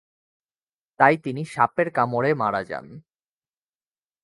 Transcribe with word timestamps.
তাই 0.99 1.15
তিনি 1.23 1.41
সাপের 1.45 1.87
কামড়ে 1.91 2.31
মারা 2.33 2.61
যান। 2.63 2.85